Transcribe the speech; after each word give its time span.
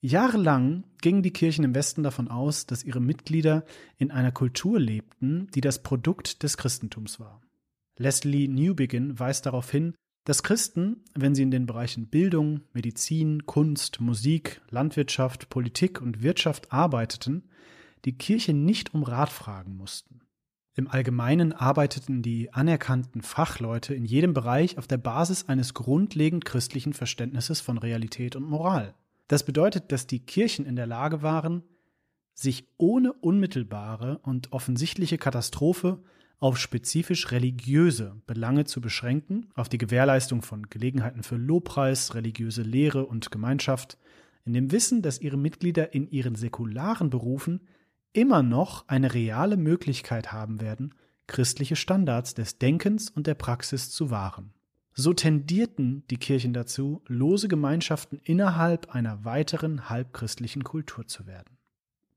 Jahrelang 0.00 0.84
gingen 1.00 1.22
die 1.22 1.32
Kirchen 1.32 1.64
im 1.64 1.74
Westen 1.74 2.02
davon 2.02 2.28
aus, 2.28 2.66
dass 2.66 2.84
ihre 2.84 3.00
Mitglieder 3.00 3.64
in 3.96 4.10
einer 4.10 4.32
Kultur 4.32 4.78
lebten, 4.78 5.48
die 5.54 5.60
das 5.60 5.82
Produkt 5.82 6.42
des 6.42 6.56
Christentums 6.56 7.18
war. 7.18 7.40
Leslie 7.96 8.46
Newbigin 8.46 9.18
weist 9.18 9.46
darauf 9.46 9.70
hin, 9.70 9.94
dass 10.24 10.42
Christen, 10.42 11.04
wenn 11.14 11.34
sie 11.34 11.42
in 11.42 11.50
den 11.50 11.66
Bereichen 11.66 12.08
Bildung, 12.08 12.60
Medizin, 12.72 13.46
Kunst, 13.46 14.00
Musik, 14.00 14.60
Landwirtschaft, 14.70 15.48
Politik 15.48 16.02
und 16.02 16.22
Wirtschaft 16.22 16.72
arbeiteten, 16.72 17.44
die 18.04 18.18
Kirche 18.18 18.52
nicht 18.52 18.92
um 18.92 19.02
Rat 19.02 19.30
fragen 19.30 19.76
mussten. 19.76 20.20
Im 20.74 20.88
Allgemeinen 20.88 21.52
arbeiteten 21.52 22.20
die 22.20 22.52
anerkannten 22.52 23.22
Fachleute 23.22 23.94
in 23.94 24.04
jedem 24.04 24.34
Bereich 24.34 24.76
auf 24.76 24.86
der 24.86 24.98
Basis 24.98 25.48
eines 25.48 25.72
grundlegend 25.72 26.44
christlichen 26.44 26.92
Verständnisses 26.92 27.62
von 27.62 27.78
Realität 27.78 28.36
und 28.36 28.44
Moral. 28.44 28.94
Das 29.28 29.44
bedeutet, 29.44 29.92
dass 29.92 30.06
die 30.06 30.20
Kirchen 30.20 30.66
in 30.66 30.76
der 30.76 30.86
Lage 30.86 31.22
waren, 31.22 31.62
sich 32.34 32.68
ohne 32.76 33.12
unmittelbare 33.12 34.18
und 34.18 34.52
offensichtliche 34.52 35.18
Katastrophe 35.18 36.02
auf 36.38 36.58
spezifisch 36.58 37.30
religiöse 37.30 38.20
Belange 38.26 38.64
zu 38.66 38.80
beschränken, 38.80 39.46
auf 39.54 39.68
die 39.68 39.78
Gewährleistung 39.78 40.42
von 40.42 40.68
Gelegenheiten 40.68 41.22
für 41.22 41.36
Lobpreis, 41.36 42.14
religiöse 42.14 42.62
Lehre 42.62 43.06
und 43.06 43.30
Gemeinschaft, 43.30 43.98
in 44.44 44.52
dem 44.52 44.70
Wissen, 44.70 45.02
dass 45.02 45.20
ihre 45.20 45.38
Mitglieder 45.38 45.94
in 45.94 46.08
ihren 46.08 46.34
säkularen 46.34 47.10
Berufen 47.10 47.66
immer 48.12 48.42
noch 48.42 48.86
eine 48.86 49.12
reale 49.12 49.56
Möglichkeit 49.56 50.32
haben 50.32 50.60
werden, 50.60 50.94
christliche 51.26 51.74
Standards 51.74 52.34
des 52.34 52.58
Denkens 52.58 53.10
und 53.10 53.26
der 53.26 53.34
Praxis 53.34 53.90
zu 53.90 54.10
wahren. 54.10 54.52
So 54.98 55.12
tendierten 55.12 56.04
die 56.10 56.16
Kirchen 56.16 56.54
dazu, 56.54 57.02
lose 57.06 57.48
Gemeinschaften 57.48 58.18
innerhalb 58.24 58.94
einer 58.94 59.26
weiteren 59.26 59.90
halbchristlichen 59.90 60.64
Kultur 60.64 61.06
zu 61.06 61.26
werden. 61.26 61.58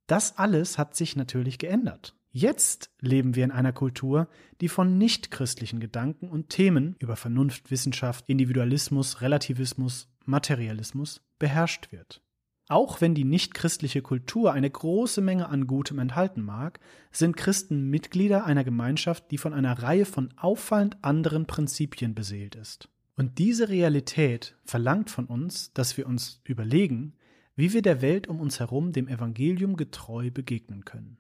Das 0.08 0.38
alles 0.38 0.78
hat 0.78 0.96
sich 0.96 1.18
natürlich 1.18 1.60
geändert. 1.60 2.16
Jetzt 2.32 2.90
leben 3.02 3.36
wir 3.36 3.44
in 3.44 3.52
einer 3.52 3.74
Kultur, 3.74 4.30
die 4.62 4.70
von 4.70 4.98
nichtchristlichen 4.98 5.82
Gedanken 5.82 6.30
und 6.30 6.50
Themen 6.50 6.96
über 7.00 7.18
Vernunft, 7.18 7.70
Wissenschaft, 7.70 8.30
Individualismus, 8.30 9.20
Relativismus, 9.20 10.08
Materialismus 10.24 11.22
beherrscht 11.38 11.92
wird. 11.92 12.22
Auch 12.72 13.02
wenn 13.02 13.16
die 13.16 13.26
nichtchristliche 13.26 14.04
Kultur 14.04 14.54
eine 14.54 14.70
große 14.70 15.22
Menge 15.22 15.50
an 15.50 15.66
Gutem 15.66 15.98
enthalten 15.98 16.44
mag, 16.44 16.80
sind 17.12 17.36
Christen 17.36 17.90
Mitglieder 17.90 18.46
einer 18.46 18.64
Gemeinschaft, 18.64 19.32
die 19.32 19.40
von 19.40 19.56
einer 19.56 19.82
Reihe 19.82 20.06
von 20.06 20.32
auffallend 20.38 21.04
anderen 21.04 21.48
Prinzipien 21.48 22.14
beseelt 22.14 22.56
ist. 22.56 22.88
Und 23.18 23.40
diese 23.40 23.70
Realität 23.70 24.56
verlangt 24.66 25.10
von 25.10 25.26
uns, 25.26 25.74
dass 25.74 25.98
wir 25.98 26.06
uns 26.06 26.42
überlegen, 26.44 27.14
wie 27.56 27.74
wir 27.74 27.82
der 27.82 28.04
Welt 28.04 28.28
um 28.28 28.40
uns 28.40 28.60
herum 28.60 28.92
dem 28.92 29.08
Evangelium 29.08 29.76
getreu 29.76 30.30
begegnen 30.30 30.86
können. 30.86 31.18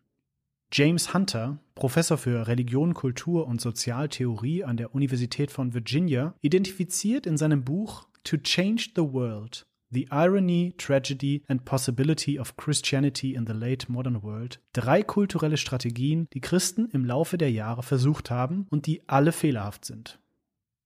James 0.71 1.15
Hunter, 1.15 1.57
Professor 1.73 2.19
für 2.19 2.47
Religion, 2.47 2.93
Kultur 2.93 3.47
und 3.47 3.59
Sozialtheorie 3.59 4.63
an 4.63 4.77
der 4.77 4.93
Universität 4.93 5.49
von 5.49 5.73
Virginia, 5.73 6.35
identifiziert 6.41 7.25
in 7.25 7.37
seinem 7.37 7.63
Buch 7.63 8.07
To 8.23 8.37
Change 8.37 8.91
the 8.95 9.01
World 9.01 9.65
The 9.91 10.09
Irony, 10.11 10.75
Tragedy 10.77 11.43
and 11.47 11.65
Possibility 11.65 12.39
of 12.39 12.55
Christianity 12.57 13.33
in 13.33 13.47
the 13.47 13.53
Late 13.53 13.91
Modern 13.91 14.21
World 14.21 14.61
drei 14.71 15.01
kulturelle 15.01 15.57
Strategien, 15.57 16.27
die 16.31 16.41
Christen 16.41 16.89
im 16.91 17.05
Laufe 17.05 17.39
der 17.39 17.51
Jahre 17.51 17.81
versucht 17.81 18.29
haben 18.29 18.67
und 18.69 18.85
die 18.85 19.01
alle 19.09 19.31
fehlerhaft 19.31 19.85
sind. 19.85 20.19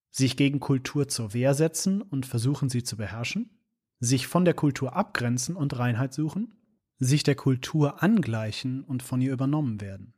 Sich 0.09 0.37
gegen 0.37 0.61
Kultur 0.61 1.09
zur 1.09 1.33
Wehr 1.33 1.53
setzen 1.53 2.01
und 2.01 2.25
versuchen 2.25 2.69
sie 2.69 2.83
zu 2.83 2.95
beherrschen, 2.95 3.49
sich 3.99 4.27
von 4.27 4.45
der 4.45 4.53
Kultur 4.53 4.95
abgrenzen 4.95 5.57
und 5.57 5.77
Reinheit 5.77 6.13
suchen, 6.13 6.53
sich 6.97 7.23
der 7.23 7.35
Kultur 7.35 8.01
angleichen 8.01 8.85
und 8.85 9.03
von 9.03 9.19
ihr 9.19 9.33
übernommen 9.33 9.81
werden. 9.81 10.13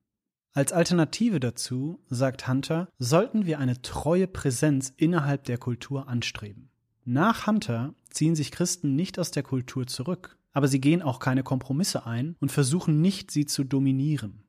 Als 0.53 0.71
Alternative 0.73 1.39
dazu, 1.39 2.03
sagt 2.07 2.47
Hunter, 2.47 2.87
sollten 2.99 3.47
wir 3.47 3.57
eine 3.57 3.81
treue 3.81 4.27
Präsenz 4.27 4.93
innerhalb 4.95 5.45
der 5.45 5.57
Kultur 5.57 6.07
anstreben. 6.07 6.69
Nach 7.03 7.47
Hunter 7.47 7.93
ziehen 8.15 8.35
sich 8.35 8.51
Christen 8.51 8.95
nicht 8.95 9.19
aus 9.19 9.31
der 9.31 9.43
Kultur 9.43 9.85
zurück, 9.87 10.37
aber 10.53 10.67
sie 10.67 10.79
gehen 10.79 11.01
auch 11.01 11.19
keine 11.19 11.43
Kompromisse 11.43 12.05
ein 12.05 12.35
und 12.39 12.51
versuchen 12.51 13.01
nicht, 13.01 13.29
sie 13.29 13.45
zu 13.45 13.63
dominieren. 13.63 14.43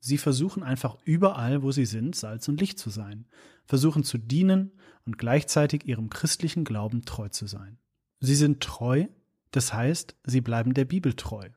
Sie 0.00 0.18
versuchen 0.18 0.62
einfach 0.62 0.96
überall, 1.04 1.62
wo 1.62 1.72
sie 1.72 1.86
sind, 1.86 2.14
Salz 2.14 2.46
und 2.48 2.60
Licht 2.60 2.78
zu 2.78 2.90
sein, 2.90 3.26
versuchen 3.64 4.04
zu 4.04 4.18
dienen 4.18 4.72
und 5.06 5.18
gleichzeitig 5.18 5.86
ihrem 5.86 6.10
christlichen 6.10 6.64
Glauben 6.64 7.04
treu 7.04 7.28
zu 7.30 7.46
sein. 7.46 7.78
Sie 8.20 8.36
sind 8.36 8.60
treu, 8.60 9.06
das 9.50 9.72
heißt, 9.72 10.14
sie 10.24 10.40
bleiben 10.40 10.74
der 10.74 10.84
Bibel 10.84 11.14
treu, 11.14 11.48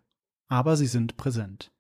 aber 0.48 0.78
sie 0.78 0.88
sind 0.88 1.18
präsent. 1.18 1.72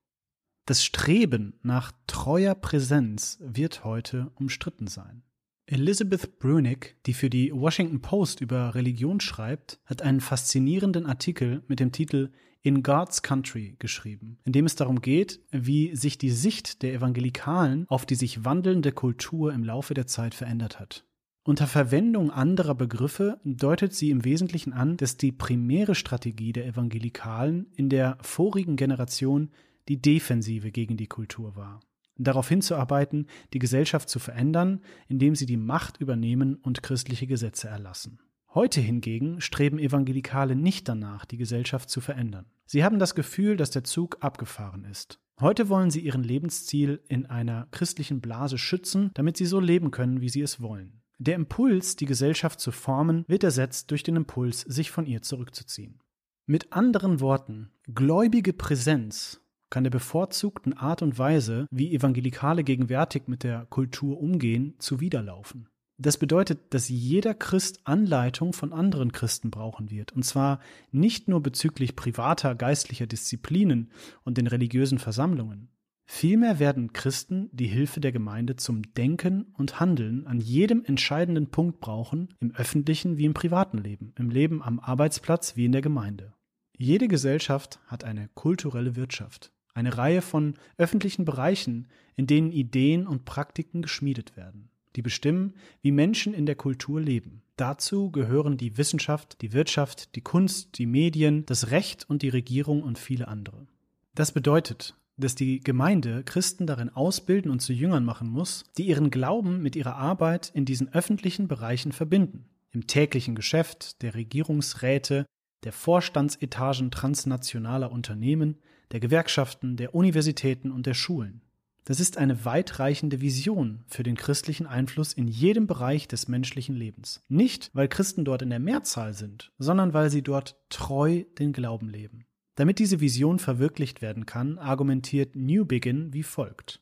Das 0.66 0.84
Streben 0.84 1.60
nach 1.64 1.92
treuer 2.08 2.54
Präsenz 2.54 3.40
wird 3.42 3.84
heute 3.84 4.32
umstritten 4.36 4.88
sein. 4.88 5.24
Elizabeth 5.72 6.38
Brunick, 6.38 6.98
die 7.06 7.14
für 7.14 7.30
die 7.30 7.50
Washington 7.54 8.02
Post 8.02 8.42
über 8.42 8.76
Religion 8.76 9.22
schreibt, 9.22 9.80
hat 9.86 10.02
einen 10.02 10.20
faszinierenden 10.20 11.06
Artikel 11.06 11.64
mit 11.70 11.80
dem 11.80 11.94
Titel 11.94 12.30
In 12.62 12.84
God's 12.84 13.22
Country 13.22 13.78
geschrieben, 13.80 14.38
in 14.44 14.52
dem 14.52 14.66
es 14.66 14.76
darum 14.76 15.00
geht, 15.00 15.40
wie 15.50 15.96
sich 15.96 16.18
die 16.18 16.30
Sicht 16.30 16.82
der 16.82 16.94
Evangelikalen 16.94 17.86
auf 17.88 18.06
die 18.06 18.16
sich 18.16 18.44
wandelnde 18.44 18.92
Kultur 18.92 19.54
im 19.54 19.64
Laufe 19.64 19.94
der 19.94 20.08
Zeit 20.08 20.36
verändert 20.36 20.78
hat. 20.78 21.06
Unter 21.44 21.68
Verwendung 21.68 22.32
anderer 22.32 22.76
Begriffe 22.76 23.40
deutet 23.46 23.96
sie 23.96 24.10
im 24.10 24.26
Wesentlichen 24.26 24.74
an, 24.74 24.98
dass 24.98 25.16
die 25.16 25.32
primäre 25.32 25.96
Strategie 25.96 26.52
der 26.52 26.68
Evangelikalen 26.68 27.68
in 27.78 27.88
der 27.88 28.18
vorigen 28.20 28.76
Generation 28.76 29.52
die 29.88 30.02
Defensive 30.02 30.70
gegen 30.72 30.98
die 30.98 31.08
Kultur 31.08 31.56
war 31.56 31.80
darauf 32.24 32.48
hinzuarbeiten, 32.50 33.28
die 33.54 33.60
Gesellschaft 33.60 34.10
zu 34.10 34.20
verändern, 34.20 34.82
indem 35.08 35.36
sie 35.36 35.46
die 35.46 35.58
Macht 35.58 35.98
übernehmen 35.98 36.56
und 36.56 36.84
christliche 36.84 37.28
Gesetze 37.28 37.68
erlassen. 37.68 38.20
Heute 38.54 38.82
hingegen 38.82 39.40
streben 39.40 39.80
Evangelikale 39.80 40.56
nicht 40.56 40.90
danach, 40.90 41.26
die 41.26 41.38
Gesellschaft 41.38 41.90
zu 41.90 42.02
verändern. 42.02 42.46
Sie 42.66 42.84
haben 42.84 43.00
das 43.00 43.16
Gefühl, 43.16 43.56
dass 43.56 43.72
der 43.72 43.86
Zug 43.86 44.18
abgefahren 44.20 44.84
ist. 44.84 45.20
Heute 45.40 45.70
wollen 45.70 45.90
sie 45.90 46.02
ihren 46.02 46.24
Lebensziel 46.24 47.02
in 47.08 47.26
einer 47.26 47.68
christlichen 47.72 48.22
Blase 48.22 48.58
schützen, 48.58 49.12
damit 49.14 49.38
sie 49.38 49.46
so 49.46 49.60
leben 49.60 49.90
können, 49.90 50.22
wie 50.22 50.30
sie 50.30 50.42
es 50.42 50.62
wollen. 50.62 51.02
Der 51.18 51.36
Impuls, 51.36 51.96
die 51.96 52.06
Gesellschaft 52.06 52.60
zu 52.60 52.72
formen, 52.72 53.26
wird 53.28 53.44
ersetzt 53.44 53.90
durch 53.90 54.04
den 54.04 54.18
Impuls, 54.18 54.62
sich 54.62 54.92
von 54.92 55.06
ihr 55.06 55.22
zurückzuziehen. 55.22 56.00
Mit 56.46 56.74
anderen 56.74 57.20
Worten, 57.22 57.72
gläubige 57.94 58.54
Präsenz 58.54 59.41
kann 59.72 59.84
der 59.84 59.90
bevorzugten 59.90 60.78
Art 60.78 61.02
und 61.02 61.18
Weise, 61.18 61.66
wie 61.72 61.96
Evangelikale 61.96 62.64
gegenwärtig 62.64 63.24
mit 63.26 63.42
der 63.42 63.66
Kultur 63.72 64.22
umgehen, 64.22 64.76
zuwiderlaufen. 64.78 65.68
Das 65.98 66.18
bedeutet, 66.18 66.74
dass 66.74 66.90
jeder 66.90 67.34
Christ 67.34 67.82
Anleitung 67.84 68.54
von 68.54 68.74
anderen 68.74 69.12
Christen 69.12 69.52
brauchen 69.52 69.92
wird, 69.92 70.12
und 70.12 70.24
zwar 70.24 70.60
nicht 70.92 71.28
nur 71.28 71.42
bezüglich 71.42 71.96
privater 71.96 72.56
geistlicher 72.56 73.08
Disziplinen 73.08 73.92
und 74.24 74.38
den 74.38 74.48
religiösen 74.48 74.98
Versammlungen. 74.98 75.70
Vielmehr 76.06 76.60
werden 76.60 76.92
Christen 76.92 77.50
die 77.54 77.68
Hilfe 77.68 78.02
der 78.02 78.12
Gemeinde 78.12 78.56
zum 78.56 78.94
Denken 78.96 79.54
und 79.54 79.80
Handeln 79.80 80.28
an 80.28 80.42
jedem 80.42 80.84
entscheidenden 80.84 81.52
Punkt 81.52 81.80
brauchen, 81.80 82.34
im 82.40 82.54
öffentlichen 82.56 83.18
wie 83.18 83.26
im 83.26 83.34
privaten 83.34 83.78
Leben, 83.78 84.14
im 84.18 84.30
Leben 84.30 84.62
am 84.62 84.80
Arbeitsplatz 84.80 85.56
wie 85.56 85.66
in 85.66 85.72
der 85.72 85.82
Gemeinde. 85.82 86.34
Jede 86.76 87.08
Gesellschaft 87.08 87.80
hat 87.86 88.04
eine 88.04 88.28
kulturelle 88.34 88.96
Wirtschaft. 88.96 89.54
Eine 89.74 89.98
Reihe 89.98 90.22
von 90.22 90.56
öffentlichen 90.78 91.26
Bereichen, 91.26 91.88
in 92.16 92.28
denen 92.28 92.52
Ideen 92.52 93.08
und 93.08 93.26
Praktiken 93.26 93.82
geschmiedet 93.82 94.36
werden, 94.36 94.70
die 94.96 95.02
bestimmen, 95.02 95.54
wie 95.82 95.92
Menschen 95.92 96.34
in 96.34 96.46
der 96.46 96.56
Kultur 96.56 97.00
leben. 97.00 97.42
Dazu 97.56 98.12
gehören 98.12 98.58
die 98.58 98.78
Wissenschaft, 98.78 99.42
die 99.42 99.54
Wirtschaft, 99.54 100.16
die 100.16 100.22
Kunst, 100.22 100.78
die 100.78 100.86
Medien, 100.86 101.46
das 101.46 101.72
Recht 101.72 102.10
und 102.10 102.22
die 102.22 102.30
Regierung 102.30 102.84
und 102.84 102.98
viele 103.00 103.28
andere. 103.28 103.68
Das 104.16 104.32
bedeutet, 104.32 104.96
dass 105.18 105.36
die 105.36 105.60
Gemeinde 105.60 106.24
Christen 106.24 106.68
darin 106.68 106.90
ausbilden 106.90 107.52
und 107.52 107.62
zu 107.62 107.74
Jüngern 107.74 108.04
machen 108.04 108.28
muss, 108.28 108.66
die 108.78 108.88
ihren 108.88 109.12
Glauben 109.12 109.62
mit 109.62 109.76
ihrer 109.76 109.96
Arbeit 109.96 110.52
in 110.54 110.66
diesen 110.66 110.92
öffentlichen 110.94 111.48
Bereichen 111.48 111.92
verbinden. 111.92 112.46
Im 112.72 112.88
täglichen 112.88 113.36
Geschäft 113.36 114.02
der 114.02 114.16
Regierungsräte, 114.16 115.26
der 115.64 115.72
Vorstandsetagen 115.72 116.90
transnationaler 116.90 117.92
Unternehmen, 117.92 118.58
der 118.92 119.00
Gewerkschaften, 119.00 119.78
der 119.78 119.96
Universitäten 119.96 120.72
und 120.72 120.86
der 120.86 120.94
Schulen. 120.94 121.42
Das 121.84 122.00
ist 122.00 122.18
eine 122.18 122.46
weitreichende 122.46 123.22
Vision 123.22 123.84
für 123.88 124.04
den 124.04 124.16
christlichen 124.16 124.68
Einfluss 124.68 125.14
in 125.14 125.28
jedem 125.28 125.66
Bereich 125.66 126.08
des 126.08 126.28
menschlichen 126.28 126.76
Lebens. 126.76 127.24
Nicht, 127.28 127.72
weil 127.74 127.88
Christen 127.88 128.24
dort 128.24 128.44
in 128.44 128.52
der 128.52 128.60
Mehrzahl 128.60 129.14
sind, 129.14 129.52
sondern 129.58 129.94
weil 129.94 130.12
sie 130.12 130.22
dort 130.22 130.58
treu 130.70 131.24
den 131.40 131.54
Glauben 131.54 131.90
leben. 131.90 132.26
Damit 132.56 132.78
diese 132.78 133.00
Vision 133.00 133.40
verwirklicht 133.40 134.02
werden 134.02 134.28
kann, 134.28 134.60
argumentiert 134.60 135.36
New 135.36 135.66
Begin 135.66 136.14
wie 136.14 136.24
folgt. 136.24 136.82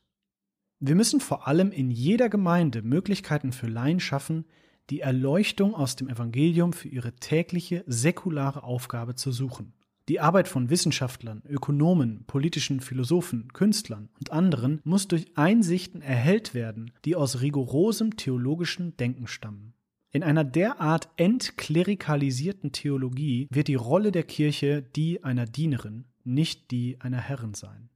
Wir 0.80 0.94
müssen 0.94 1.20
vor 1.20 1.46
allem 1.46 1.72
in 1.72 1.90
jeder 1.90 2.28
Gemeinde 2.28 2.82
Möglichkeiten 2.82 3.52
für 3.52 3.68
Laien 3.68 4.00
schaffen, 4.00 4.44
die 4.90 5.00
Erleuchtung 5.00 5.74
aus 5.74 5.96
dem 5.96 6.08
Evangelium 6.08 6.72
für 6.72 6.88
ihre 6.88 7.12
tägliche 7.12 7.84
säkulare 7.86 8.64
Aufgabe 8.64 9.14
zu 9.14 9.30
suchen. 9.32 9.72
Die 10.08 10.20
Arbeit 10.20 10.48
von 10.48 10.70
Wissenschaftlern, 10.70 11.42
Ökonomen, 11.48 12.24
politischen 12.26 12.80
Philosophen, 12.80 13.52
Künstlern 13.52 14.08
und 14.18 14.32
anderen 14.32 14.80
muss 14.84 15.08
durch 15.08 15.36
Einsichten 15.36 16.02
erhellt 16.02 16.54
werden, 16.54 16.92
die 17.04 17.14
aus 17.14 17.40
rigorosem 17.40 18.16
theologischen 18.16 18.96
Denken 18.96 19.26
stammen. 19.26 19.74
In 20.12 20.24
einer 20.24 20.42
derart 20.42 21.08
entklerikalisierten 21.16 22.72
Theologie 22.72 23.46
wird 23.50 23.68
die 23.68 23.76
Rolle 23.76 24.10
der 24.10 24.24
Kirche 24.24 24.82
die 24.82 25.22
einer 25.22 25.46
Dienerin, 25.46 26.06
nicht 26.24 26.72
die 26.72 27.00
einer 27.00 27.20
Herrin 27.20 27.54
sein. 27.54 27.90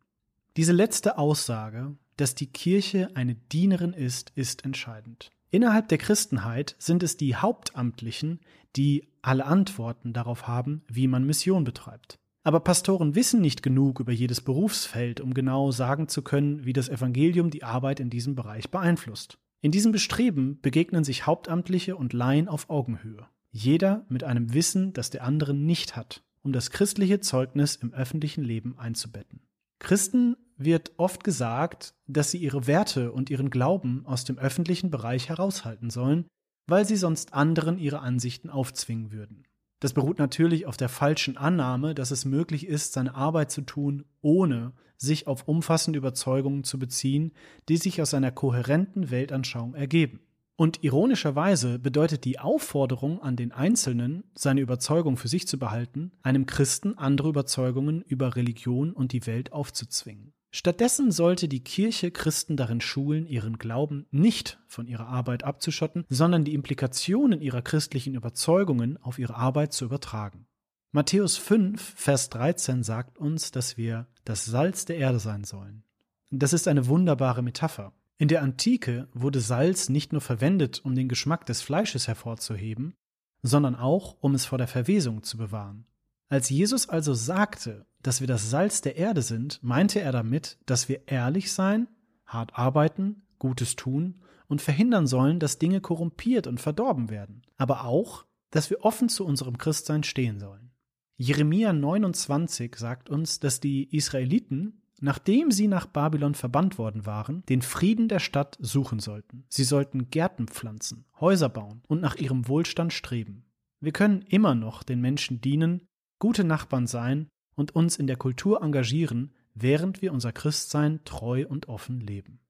Diese 0.57 0.73
letzte 0.73 1.19
Aussage, 1.19 1.97
dass 2.17 2.37
die 2.37 2.47
Kirche 2.47 3.11
eine 3.15 3.35
Dienerin 3.35 3.93
ist, 3.93 4.31
ist 4.37 4.65
entscheidend. 4.65 5.33
Innerhalb 5.55 5.87
der 5.87 5.99
Christenheit 5.99 6.75
sind 6.81 7.05
es 7.05 7.17
die 7.17 7.37
Hauptamtlichen, 7.37 8.41
die 8.75 9.07
alle 9.23 9.45
Antworten 9.45 10.13
darauf 10.13 10.49
haben, 10.49 10.83
wie 10.89 11.07
man 11.07 11.23
Mission 11.23 11.63
betreibt. 11.63 12.19
Aber 12.43 12.59
Pastoren 12.59 13.15
wissen 13.15 13.41
nicht 13.41 13.63
genug 13.63 14.01
über 14.01 14.11
jedes 14.11 14.41
Berufsfeld, 14.41 15.21
um 15.21 15.33
genau 15.33 15.71
sagen 15.71 16.09
zu 16.09 16.23
können, 16.23 16.65
wie 16.65 16.73
das 16.73 16.89
Evangelium 16.89 17.51
die 17.51 17.63
Arbeit 17.63 18.01
in 18.01 18.11
diesem 18.11 18.35
Bereich 18.35 18.73
beeinflusst. 18.73 19.39
In 19.61 19.71
diesem 19.71 19.93
Bestreben 19.93 20.59
begegnen 20.61 21.05
sich 21.05 21.25
Hauptamtliche 21.25 21.95
und 21.95 22.13
Laien 22.13 22.49
auf 22.49 22.69
Augenhöhe. 22.69 23.29
Jeder 23.53 24.07
mit 24.09 24.25
einem 24.25 24.55
Wissen, 24.55 24.93
das 24.93 25.11
der 25.11 25.23
andere 25.23 25.55
nicht 25.55 25.95
hat, 25.95 26.25
um 26.43 26.53
das 26.53 26.73
christliche 26.73 27.21
Zeugnis 27.21 27.77
im 27.77 27.95
öffentlichen 27.95 28.43
Leben 28.43 28.77
einzubetten. 28.77 29.39
Christen 29.79 30.35
wird 30.65 30.93
oft 30.97 31.25
gesagt, 31.25 31.95
dass 32.07 32.31
sie 32.31 32.39
ihre 32.39 32.67
Werte 32.67 33.13
und 33.13 33.31
ihren 33.31 33.51
Glauben 33.51 34.03
aus 34.07 34.25
dem 34.25 34.39
öffentlichen 34.39 34.91
Bereich 34.91 35.29
heraushalten 35.29 35.91
sollen, 35.91 36.27
weil 36.67 36.87
sie 36.87 36.97
sonst 36.97 37.35
anderen 37.35 37.79
ihre 37.79 38.01
Ansichten 38.01 38.51
aufzwingen 38.51 39.13
würden. 39.13 39.45
Das 39.81 39.93
beruht 39.93 40.19
natürlich 40.19 40.67
auf 40.67 40.77
der 40.77 40.89
falschen 40.89 41.37
Annahme, 41.37 41.95
dass 41.95 42.11
es 42.11 42.25
möglich 42.25 42.67
ist, 42.67 42.95
seine 42.95 43.15
Arbeit 43.15 43.51
zu 43.51 43.61
tun, 43.63 44.05
ohne 44.23 44.73
sich 44.97 45.27
auf 45.27 45.47
umfassende 45.47 45.99
Überzeugungen 45.99 46.65
zu 46.65 46.79
beziehen, 46.79 47.33
die 47.69 47.77
sich 47.77 48.01
aus 48.01 48.15
einer 48.15 48.31
kohärenten 48.31 49.11
Weltanschauung 49.11 49.75
ergeben. 49.75 50.21
Und 50.57 50.85
ironischerweise 50.85 51.81
bedeutet 51.81 52.25
die 52.25 52.39
Aufforderung 52.39 53.21
an 53.21 53.35
den 53.35 53.51
Einzelnen, 53.51 54.23
seine 54.35 54.61
Überzeugung 54.61 55.17
für 55.17 55.27
sich 55.27 55.49
zu 55.49 55.59
behalten, 55.59 56.13
einem 56.23 56.47
Christen 56.47 56.97
andere 56.97 57.29
Überzeugungen 57.29 58.03
über 58.03 58.37
Religion 58.37 58.93
und 58.93 59.13
die 59.13 59.27
Welt 59.27 59.53
aufzuzwingen. 59.53 60.33
Stattdessen 60.57 61.11
sollte 61.11 61.49
die 61.49 61.65
Kirche 61.65 62.13
Christen 62.13 62.57
darin 62.57 62.81
schulen, 62.81 63.27
ihren 63.27 63.59
Glauben 63.59 64.07
nicht 64.13 64.61
von 64.69 64.87
ihrer 64.87 65.09
Arbeit 65.09 65.43
abzuschotten, 65.43 66.05
sondern 66.09 66.45
die 66.45 66.55
Implikationen 66.55 67.41
ihrer 67.41 67.61
christlichen 67.61 68.15
Überzeugungen 68.15 68.97
auf 68.99 69.19
ihre 69.19 69.35
Arbeit 69.35 69.73
zu 69.73 69.85
übertragen. 69.85 70.47
Matthäus 70.93 71.37
5, 71.39 71.95
Vers 71.97 72.31
13 72.31 72.85
sagt 72.85 73.19
uns, 73.19 73.51
dass 73.51 73.77
wir 73.77 74.07
das 74.25 74.45
Salz 74.45 74.85
der 74.85 74.97
Erde 74.99 75.19
sein 75.19 75.43
sollen. 75.43 75.83
Das 76.31 76.53
ist 76.53 76.69
eine 76.69 76.87
wunderbare 76.87 77.43
Metapher. 77.43 77.93
In 78.19 78.29
der 78.29 78.41
Antike 78.41 79.09
wurde 79.13 79.41
Salz 79.41 79.89
nicht 79.89 80.13
nur 80.13 80.21
verwendet, 80.21 80.83
um 80.85 80.95
den 80.95 81.09
Geschmack 81.09 81.47
des 81.47 81.63
Fleisches 81.63 82.07
hervorzuheben, 82.07 82.95
sondern 83.43 83.75
auch, 83.75 84.19
um 84.21 84.37
es 84.37 84.47
vor 84.47 84.59
der 84.59 84.69
Verwesung 84.69 85.25
zu 85.25 85.37
bewahren. 85.37 85.85
Als 86.29 86.51
Jesus 86.51 86.89
also 86.89 87.15
sagte, 87.15 87.87
dass 88.03 88.21
wir 88.21 88.27
das 88.27 88.51
Salz 88.51 88.81
der 88.81 88.97
Erde 88.97 89.23
sind, 89.23 89.63
meinte 89.63 90.01
er 90.01 90.13
damit, 90.13 90.59
dass 90.67 90.89
wir 90.89 91.09
ehrlich 91.09 91.53
sein, 91.53 91.89
hart 92.27 92.59
arbeiten, 92.59 93.23
Gutes 93.39 93.77
tun 93.77 94.21
und 94.47 94.63
verhindern 94.63 95.07
sollen, 95.07 95.41
dass 95.41 95.59
Dinge 95.59 95.81
korrumpiert 95.81 96.47
und 96.47 96.61
verdorben 96.61 97.11
werden, 97.11 97.43
aber 97.57 97.85
auch, 97.85 98.25
dass 98.51 98.71
wir 98.71 98.85
offen 98.85 99.09
zu 99.09 99.25
unserem 99.25 99.59
Christsein 99.59 100.03
stehen 100.03 100.39
sollen. 100.39 100.71
Jeremia 101.17 101.73
29 101.73 102.75
sagt 102.77 103.09
uns, 103.09 103.39
dass 103.39 103.61
die 103.61 103.95
Israeliten, 103.95 104.83
nachdem 105.01 105.51
sie 105.51 105.69
nach 105.69 105.87
Babylon 105.87 106.35
verbannt 106.35 106.79
worden 106.79 107.07
waren, 107.07 107.45
den 107.47 107.63
Frieden 107.63 108.09
der 108.09 108.19
Stadt 108.19 108.57
suchen 108.61 108.99
sollten. 108.99 109.45
Sie 109.49 109.65
sollten 109.65 110.11
Gärten 110.11 110.49
pflanzen, 110.49 111.05
Häuser 111.21 111.49
bauen 111.49 111.83
und 111.89 112.01
nach 112.01 112.17
ihrem 112.17 112.49
Wohlstand 112.49 112.93
streben. 112.93 113.45
Wir 113.81 113.93
können 113.93 114.23
immer 114.23 114.55
noch 114.55 114.83
den 114.83 115.01
Menschen 115.01 115.41
dienen, 115.41 115.87
gute 116.25 116.43
Nachbarn 116.43 116.87
sein 116.87 117.29
und 117.55 117.75
uns 117.77 117.99
in 117.99 118.07
der 118.07 118.17
Kultur 118.17 118.63
engagieren, 118.63 119.35
während 119.53 120.01
wir 120.01 120.11
unser 120.11 120.33
Christsein 120.33 121.01
treu 121.05 121.45
und 121.47 121.69
offen 121.69 122.01
leben. 122.01 122.41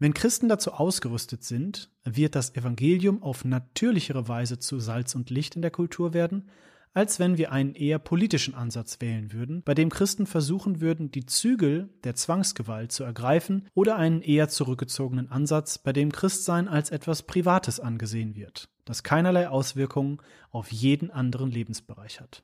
Wenn 0.00 0.12
Christen 0.12 0.48
dazu 0.48 0.72
ausgerüstet 0.72 1.44
sind, 1.44 1.92
wird 2.02 2.34
das 2.34 2.56
Evangelium 2.56 3.22
auf 3.22 3.44
natürlichere 3.44 4.26
Weise 4.26 4.58
zu 4.58 4.80
Salz 4.80 5.14
und 5.14 5.30
Licht 5.30 5.54
in 5.54 5.62
der 5.62 5.70
Kultur 5.70 6.14
werden, 6.14 6.50
als 6.94 7.20
wenn 7.20 7.38
wir 7.38 7.52
einen 7.52 7.76
eher 7.76 8.00
politischen 8.00 8.56
Ansatz 8.56 9.00
wählen 9.00 9.32
würden, 9.32 9.62
bei 9.62 9.74
dem 9.74 9.90
Christen 9.90 10.26
versuchen 10.26 10.80
würden, 10.80 11.12
die 11.12 11.24
Zügel 11.24 11.90
der 12.02 12.16
Zwangsgewalt 12.16 12.90
zu 12.90 13.04
ergreifen, 13.04 13.68
oder 13.72 13.94
einen 13.94 14.20
eher 14.20 14.48
zurückgezogenen 14.48 15.30
Ansatz, 15.30 15.78
bei 15.78 15.92
dem 15.92 16.10
Christsein 16.10 16.66
als 16.66 16.90
etwas 16.90 17.22
Privates 17.22 17.78
angesehen 17.78 18.34
wird, 18.34 18.68
das 18.84 19.04
keinerlei 19.04 19.48
Auswirkungen 19.48 20.18
auf 20.50 20.72
jeden 20.72 21.12
anderen 21.12 21.52
Lebensbereich 21.52 22.20
hat. 22.20 22.42